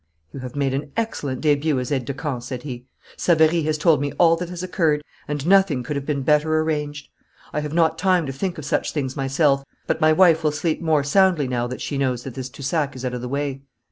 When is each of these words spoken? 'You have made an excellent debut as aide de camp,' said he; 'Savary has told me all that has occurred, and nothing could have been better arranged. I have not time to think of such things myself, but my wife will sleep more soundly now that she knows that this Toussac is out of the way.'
'You 0.33 0.39
have 0.39 0.55
made 0.55 0.73
an 0.73 0.91
excellent 0.97 1.41
debut 1.41 1.79
as 1.79 1.91
aide 1.91 2.05
de 2.05 2.13
camp,' 2.15 2.41
said 2.41 2.63
he; 2.63 2.87
'Savary 3.17 3.61
has 3.61 3.77
told 3.77 4.01
me 4.01 4.11
all 4.13 4.35
that 4.37 4.49
has 4.49 4.63
occurred, 4.63 5.03
and 5.27 5.45
nothing 5.45 5.83
could 5.83 5.95
have 5.95 6.07
been 6.07 6.23
better 6.23 6.57
arranged. 6.59 7.09
I 7.53 7.59
have 7.59 7.71
not 7.75 7.99
time 7.99 8.25
to 8.25 8.33
think 8.33 8.57
of 8.57 8.65
such 8.65 8.93
things 8.93 9.15
myself, 9.15 9.63
but 9.85 10.01
my 10.01 10.11
wife 10.11 10.43
will 10.43 10.51
sleep 10.53 10.81
more 10.81 11.03
soundly 11.03 11.47
now 11.47 11.67
that 11.67 11.81
she 11.81 11.99
knows 11.99 12.23
that 12.23 12.33
this 12.33 12.49
Toussac 12.49 12.95
is 12.95 13.05
out 13.05 13.13
of 13.13 13.21
the 13.21 13.29
way.' 13.29 13.61